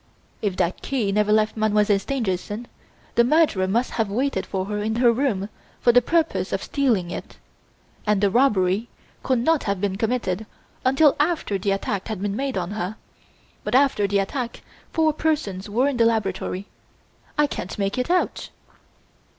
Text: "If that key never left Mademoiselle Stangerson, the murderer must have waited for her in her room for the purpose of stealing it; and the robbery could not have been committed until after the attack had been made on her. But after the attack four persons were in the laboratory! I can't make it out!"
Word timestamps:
"If 0.41 0.55
that 0.55 0.81
key 0.81 1.11
never 1.11 1.31
left 1.31 1.55
Mademoiselle 1.55 1.99
Stangerson, 1.99 2.65
the 3.13 3.23
murderer 3.23 3.67
must 3.67 3.91
have 3.91 4.09
waited 4.09 4.47
for 4.47 4.65
her 4.65 4.79
in 4.79 4.95
her 4.95 5.11
room 5.11 5.47
for 5.79 5.91
the 5.91 6.01
purpose 6.01 6.51
of 6.51 6.63
stealing 6.63 7.11
it; 7.11 7.37
and 8.07 8.19
the 8.19 8.31
robbery 8.31 8.89
could 9.21 9.37
not 9.37 9.65
have 9.65 9.79
been 9.79 9.97
committed 9.97 10.47
until 10.83 11.15
after 11.19 11.59
the 11.59 11.69
attack 11.69 12.07
had 12.07 12.19
been 12.19 12.35
made 12.35 12.57
on 12.57 12.71
her. 12.71 12.95
But 13.63 13.75
after 13.75 14.07
the 14.07 14.17
attack 14.17 14.63
four 14.91 15.13
persons 15.13 15.69
were 15.69 15.87
in 15.87 15.97
the 15.97 16.05
laboratory! 16.05 16.65
I 17.37 17.45
can't 17.45 17.77
make 17.77 17.99
it 17.99 18.09
out!" 18.09 18.49